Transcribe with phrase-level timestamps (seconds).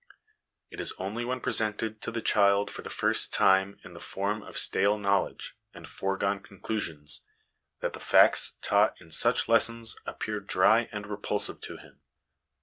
[0.71, 4.41] It is only when presented to the child for the first time in the form
[4.41, 7.23] of stale knowledge and foregone conclusions
[7.81, 11.99] that the facts taught in such lessons appear dry and repulsive to him.